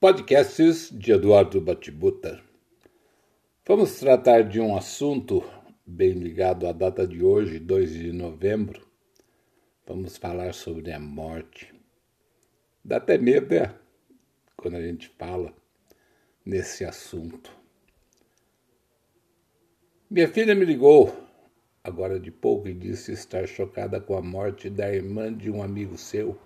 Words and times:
Podcasts 0.00 0.88
de 0.90 1.12
Eduardo 1.12 1.60
Batibuta. 1.60 2.40
Vamos 3.66 4.00
tratar 4.00 4.44
de 4.44 4.58
um 4.58 4.74
assunto 4.74 5.44
bem 5.84 6.12
ligado 6.12 6.66
à 6.66 6.72
data 6.72 7.06
de 7.06 7.22
hoje, 7.22 7.58
2 7.58 7.92
de 7.92 8.10
novembro. 8.10 8.88
Vamos 9.86 10.16
falar 10.16 10.54
sobre 10.54 10.90
a 10.90 10.98
morte. 10.98 11.70
Dá 12.82 12.96
até 12.96 13.18
medo, 13.18 13.52
é? 13.52 13.74
Quando 14.56 14.78
a 14.78 14.80
gente 14.80 15.06
fala 15.18 15.52
nesse 16.46 16.82
assunto. 16.82 17.54
Minha 20.10 20.28
filha 20.28 20.54
me 20.54 20.64
ligou 20.64 21.14
agora 21.84 22.18
de 22.18 22.30
pouco 22.30 22.68
e 22.68 22.72
disse 22.72 23.12
estar 23.12 23.46
chocada 23.46 24.00
com 24.00 24.16
a 24.16 24.22
morte 24.22 24.70
da 24.70 24.90
irmã 24.90 25.30
de 25.30 25.50
um 25.50 25.62
amigo 25.62 25.98
seu 25.98 26.40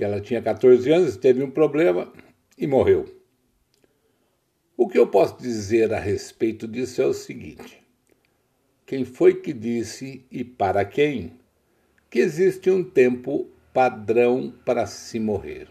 que 0.00 0.04
ela 0.04 0.18
tinha 0.18 0.40
14 0.40 0.90
anos, 0.90 1.18
teve 1.18 1.44
um 1.44 1.50
problema 1.50 2.10
e 2.56 2.66
morreu. 2.66 3.04
O 4.74 4.88
que 4.88 4.98
eu 4.98 5.06
posso 5.06 5.36
dizer 5.36 5.92
a 5.92 6.00
respeito 6.00 6.66
disso 6.66 7.02
é 7.02 7.04
o 7.04 7.12
seguinte: 7.12 7.86
quem 8.86 9.04
foi 9.04 9.34
que 9.34 9.52
disse 9.52 10.24
e 10.30 10.42
para 10.42 10.86
quem 10.86 11.38
que 12.08 12.18
existe 12.18 12.70
um 12.70 12.82
tempo 12.82 13.50
padrão 13.74 14.54
para 14.64 14.86
se 14.86 15.20
morrer? 15.20 15.68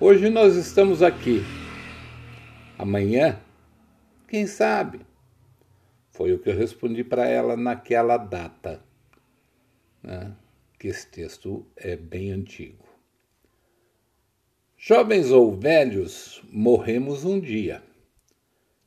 Hoje 0.00 0.28
nós 0.28 0.56
estamos 0.56 1.00
aqui. 1.00 1.42
Amanhã, 2.76 3.38
quem 4.26 4.48
sabe? 4.48 4.98
Foi 6.10 6.32
o 6.32 6.40
que 6.40 6.50
eu 6.50 6.56
respondi 6.56 7.04
para 7.04 7.28
ela 7.28 7.56
naquela 7.56 8.16
data. 8.16 8.82
Né? 10.02 10.34
Que 10.78 10.88
esse 10.88 11.06
texto 11.06 11.66
é 11.76 11.96
bem 11.96 12.30
antigo. 12.32 12.84
Jovens 14.76 15.30
ou 15.30 15.56
velhos, 15.56 16.42
morremos 16.50 17.24
um 17.24 17.40
dia. 17.40 17.82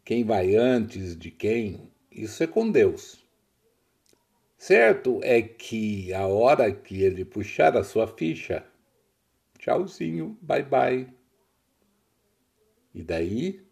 Quem 0.06 0.24
vai 0.24 0.56
antes 0.56 1.18
de 1.18 1.32
quem, 1.32 1.92
isso 2.12 2.44
é 2.44 2.48
com 2.48 2.70
Deus. 2.70 3.24
Certo 4.58 5.20
é 5.24 5.42
que 5.42 6.14
a 6.14 6.26
hora 6.26 6.72
que 6.72 7.04
ele 7.04 7.26
puxar 7.26 7.76
a 7.76 7.84
sua 7.84 8.08
ficha, 8.08 8.66
tchauzinho, 9.60 10.38
bye 10.42 10.64
bye. 10.64 11.08
E 12.94 13.04
daí 13.04 13.67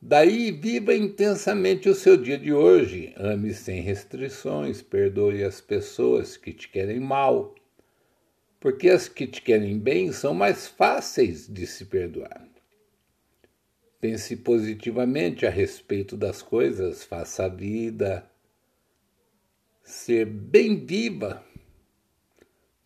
Daí, 0.00 0.52
viva 0.52 0.94
intensamente 0.94 1.88
o 1.88 1.94
seu 1.94 2.16
dia 2.16 2.38
de 2.38 2.52
hoje. 2.52 3.12
Ame 3.16 3.52
sem 3.52 3.80
restrições, 3.80 4.80
perdoe 4.80 5.42
as 5.42 5.60
pessoas 5.60 6.36
que 6.36 6.52
te 6.52 6.68
querem 6.68 7.00
mal, 7.00 7.54
porque 8.60 8.88
as 8.88 9.08
que 9.08 9.26
te 9.26 9.42
querem 9.42 9.78
bem 9.78 10.12
são 10.12 10.32
mais 10.32 10.68
fáceis 10.68 11.48
de 11.48 11.66
se 11.66 11.84
perdoar. 11.84 12.48
Pense 14.00 14.36
positivamente 14.36 15.44
a 15.44 15.50
respeito 15.50 16.16
das 16.16 16.40
coisas, 16.40 17.02
faça 17.02 17.46
a 17.46 17.48
vida 17.48 18.30
ser 19.82 20.26
bem 20.26 20.84
viva. 20.84 21.44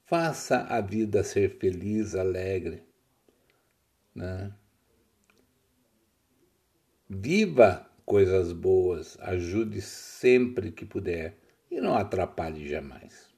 Faça 0.07 0.59
a 0.63 0.81
vida 0.81 1.23
ser 1.23 1.59
feliz, 1.59 2.15
alegre. 2.15 2.83
Né? 4.15 4.53
Viva 7.15 7.87
coisas 8.07 8.55
boas, 8.55 9.19
ajude 9.21 9.83
sempre 9.83 10.73
que 10.73 10.87
puder 10.87 11.37
e 11.71 11.79
não 11.79 11.95
atrapalhe 11.95 12.67
jamais. 12.67 13.29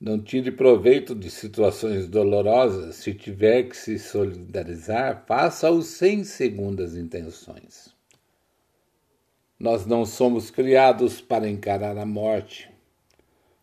Não 0.00 0.18
tire 0.18 0.50
proveito 0.50 1.14
de 1.14 1.30
situações 1.30 2.08
dolorosas. 2.08 2.96
Se 2.96 3.12
tiver 3.12 3.64
que 3.64 3.76
se 3.76 3.98
solidarizar, 3.98 5.26
faça-o 5.26 5.82
sem 5.82 6.24
segundas 6.24 6.96
intenções. 6.96 7.94
Nós 9.60 9.84
não 9.84 10.06
somos 10.06 10.50
criados 10.50 11.20
para 11.20 11.46
encarar 11.46 11.98
a 11.98 12.06
morte 12.06 12.72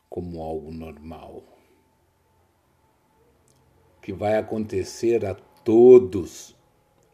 como 0.07 0.43
algo 0.43 0.71
normal. 0.71 1.43
Que 3.99 4.13
vai 4.13 4.37
acontecer 4.37 5.25
a 5.25 5.33
todos 5.33 6.55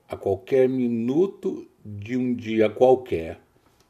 a 0.08 0.16
qualquer 0.16 0.70
minuto 0.70 1.70
de 1.84 2.16
um 2.16 2.34
dia 2.34 2.70
qualquer, 2.70 3.42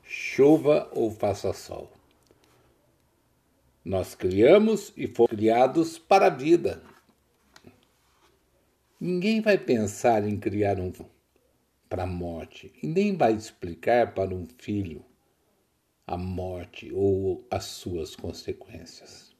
chova 0.03 0.89
ou 0.93 1.11
faça 1.11 1.53
sol. 1.53 1.91
Nós 3.85 4.15
criamos 4.15 4.91
e 4.97 5.07
fomos 5.07 5.29
criados 5.29 5.99
para 5.99 6.27
a 6.27 6.29
vida. 6.29 6.83
Ninguém 8.99 9.41
vai 9.41 9.57
pensar 9.57 10.27
em 10.27 10.37
criar 10.37 10.79
um 10.79 10.91
para 11.87 12.03
a 12.03 12.07
morte 12.07 12.73
e 12.81 12.87
nem 12.87 13.15
vai 13.15 13.33
explicar 13.33 14.13
para 14.13 14.33
um 14.33 14.47
filho 14.57 15.05
a 16.05 16.17
morte 16.17 16.91
ou 16.91 17.45
as 17.51 17.65
suas 17.65 18.15
consequências. 18.15 19.36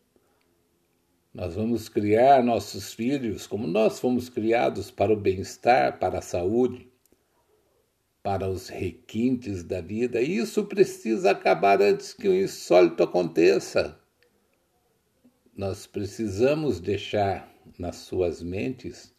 Nós 1.37 1.53
vamos 1.53 1.87
criar 1.87 2.43
nossos 2.43 2.95
filhos 2.95 3.45
como 3.45 3.67
nós 3.67 3.99
fomos 3.99 4.27
criados 4.27 4.89
para 4.89 5.13
o 5.13 5.15
bem-estar, 5.15 5.99
para 5.99 6.17
a 6.17 6.21
saúde, 6.23 6.91
para 8.23 8.49
os 8.49 8.69
requintes 8.69 9.61
da 9.61 9.79
vida. 9.79 10.19
E 10.19 10.37
isso 10.37 10.65
precisa 10.65 11.29
acabar 11.29 11.79
antes 11.79 12.11
que 12.11 12.27
o 12.27 12.33
insólito 12.33 13.03
aconteça. 13.03 13.99
Nós 15.55 15.85
precisamos 15.85 16.79
deixar 16.79 17.47
nas 17.77 17.97
suas 17.97 18.41
mentes 18.41 19.13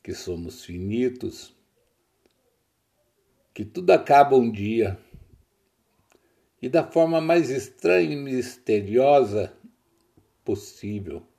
que 0.00 0.14
somos 0.14 0.64
finitos, 0.64 1.56
que 3.52 3.64
tudo 3.64 3.90
acaba 3.90 4.36
um 4.36 4.48
dia. 4.48 4.96
E 6.62 6.68
da 6.68 6.86
forma 6.86 7.20
mais 7.20 7.50
estranha 7.50 8.12
e 8.12 8.16
misteriosa 8.16 9.52
possível. 10.44 11.33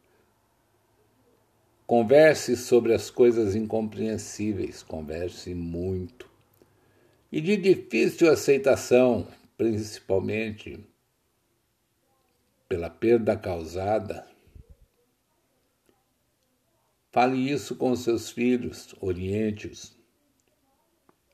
Converse 1.88 2.58
sobre 2.58 2.96
as 2.96 3.12
coisas 3.12 3.54
incompreensíveis, 3.54 4.82
converse 4.82 5.54
muito. 5.54 6.28
E 7.32 7.40
de 7.40 7.56
difícil 7.56 8.32
aceitação, 8.32 9.28
principalmente 9.56 10.84
pela 12.68 12.90
perda 12.90 13.38
causada. 13.38 14.28
Fale 17.12 17.38
isso 17.52 17.76
com 17.76 17.96
seus 17.96 18.32
filhos, 18.32 18.96
oriente-os, 19.00 19.96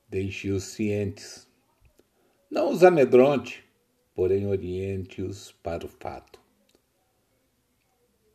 deixe-os 0.10 0.66
cientes. 0.66 1.48
Não 2.52 2.72
os 2.72 2.84
amedronte, 2.84 3.64
porém 4.14 4.46
oriente-os 4.46 5.54
para 5.64 5.86
o 5.86 5.90
fato. 5.90 6.42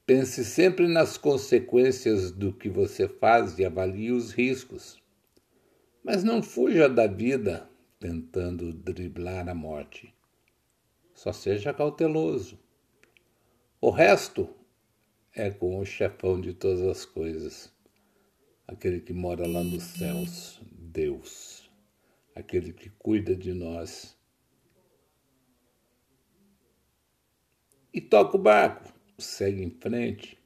Pense 0.06 0.44
sempre 0.44 0.86
nas 0.86 1.18
consequências 1.18 2.30
do 2.30 2.52
que 2.52 2.68
você 2.68 3.08
faz 3.08 3.58
e 3.58 3.64
avalie 3.64 4.12
os 4.12 4.30
riscos. 4.30 5.02
Mas 6.04 6.22
não 6.22 6.40
fuja 6.40 6.88
da 6.88 7.08
vida 7.08 7.68
tentando 7.98 8.72
driblar 8.72 9.48
a 9.48 9.54
morte. 9.54 10.14
Só 11.12 11.32
seja 11.32 11.74
cauteloso. 11.74 12.56
O 13.80 13.90
resto 13.90 14.48
é 15.34 15.50
com 15.50 15.76
o 15.80 15.84
chefão 15.84 16.40
de 16.40 16.54
todas 16.54 16.82
as 16.82 17.04
coisas, 17.04 17.74
aquele 18.64 19.00
que 19.00 19.12
mora 19.12 19.44
lá 19.44 19.64
nos 19.64 19.82
céus, 19.82 20.60
Deus, 20.70 21.68
aquele 22.32 22.72
que 22.72 22.90
cuida 22.90 23.34
de 23.34 23.52
nós. 23.52 24.16
E 27.92 28.00
toca 28.00 28.36
o 28.36 28.40
barco 28.40 28.95
segue 29.18 29.62
em 29.62 29.70
frente 29.70 30.38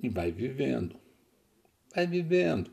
e 0.00 0.08
vai 0.08 0.30
vivendo. 0.30 0.98
Vai 1.94 2.06
vivendo. 2.06 2.70